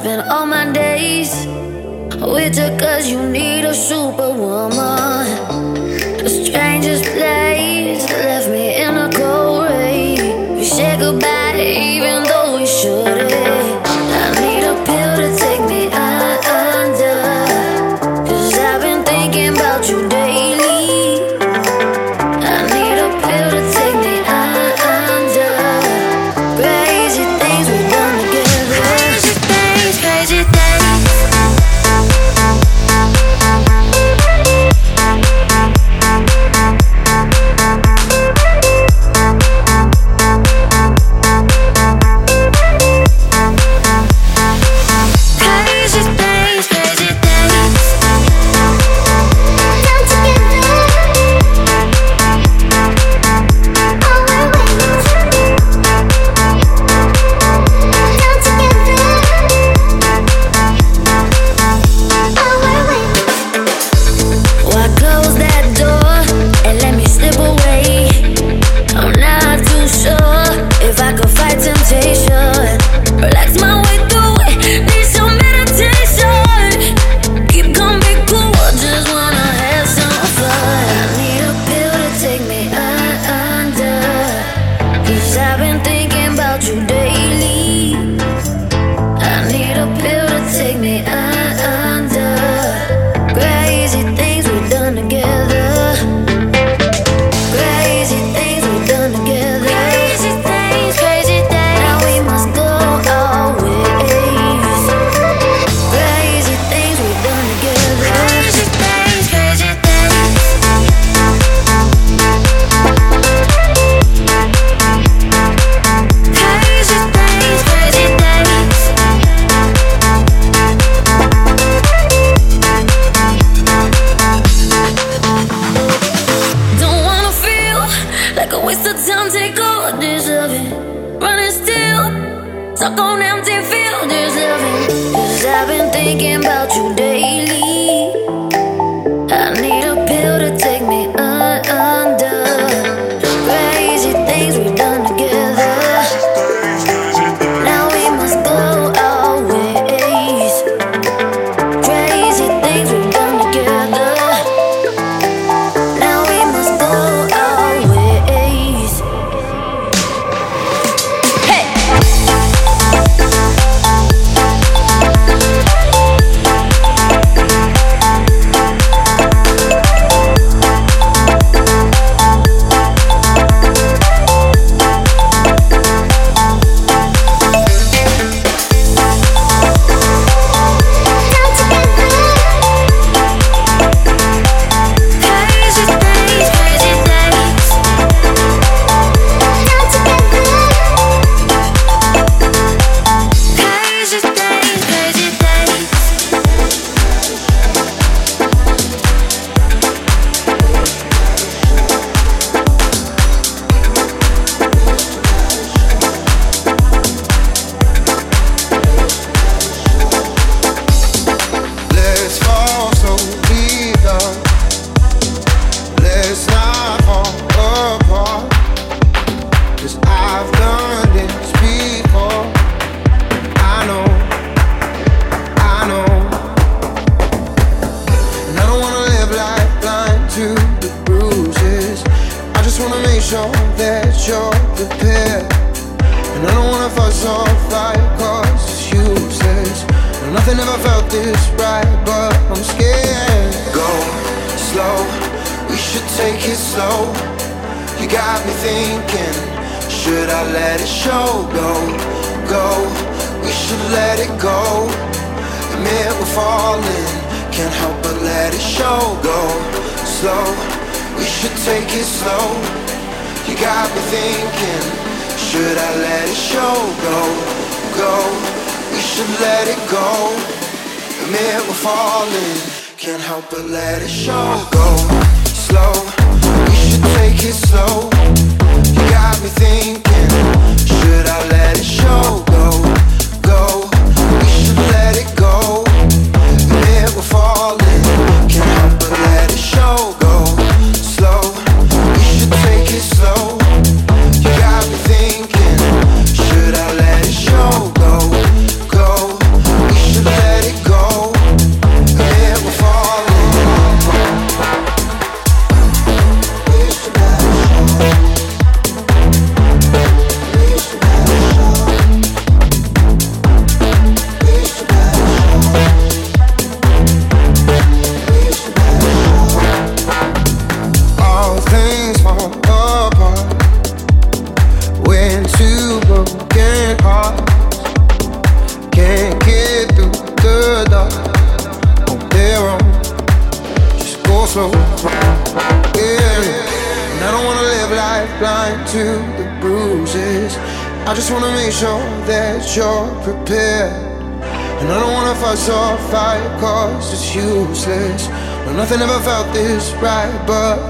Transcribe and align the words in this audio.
spend 0.00 0.22
all 0.30 0.46
my 0.46 0.64
days 0.72 1.30
with 2.34 2.56
you, 2.56 2.70
cause 2.78 3.10
you 3.10 3.20
need 3.28 3.66
a 3.66 3.74
superwoman. 3.74 4.99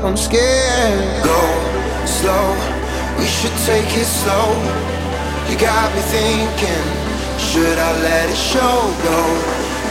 I'm 0.02 0.16
scared. 0.16 1.22
Go 1.22 1.40
slow, 2.06 2.56
we 3.18 3.26
should 3.26 3.52
take 3.68 3.84
it 3.96 4.06
slow. 4.06 4.48
You 5.50 5.58
got 5.58 5.94
me 5.94 6.00
thinking, 6.00 6.86
should 7.38 7.78
I 7.78 7.92
let 8.00 8.30
it 8.30 8.36
show? 8.36 8.80
Go, 9.04 9.20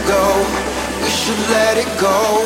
go, 0.09 0.23
we 1.03 1.09
should 1.09 1.39
let 1.53 1.77
it 1.77 1.89
go. 2.01 2.43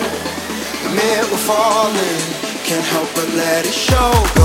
Admit 0.87 1.23
we're 1.31 1.37
falling, 1.47 2.19
can't 2.65 2.85
help 2.85 3.07
but 3.15 3.29
let 3.33 3.65
it 3.65 3.73
show. 3.73 4.11
Go. 4.35 4.42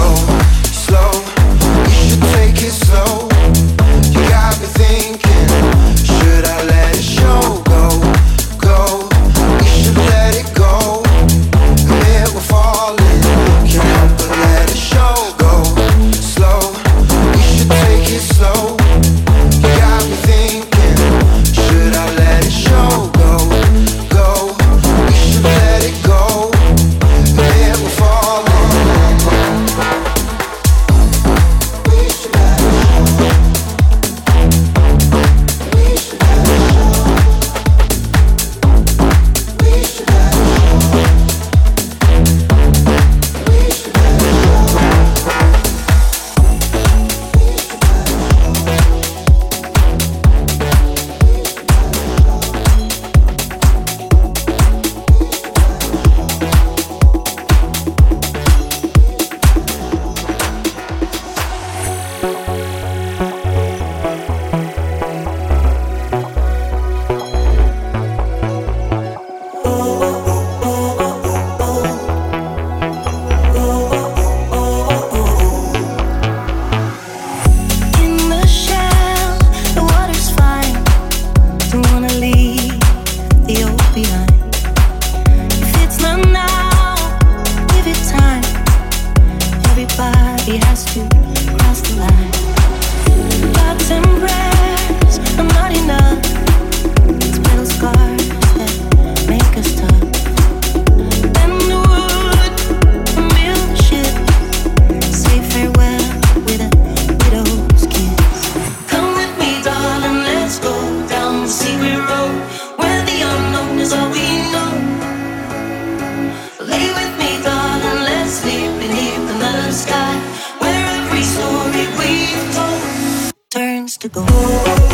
to 124.09 124.21
go. 124.21 124.88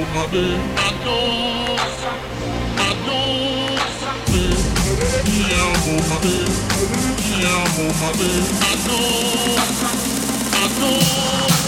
I 0.00 0.94
know, 1.04 1.76
I 2.78 2.92
know. 10.78 11.67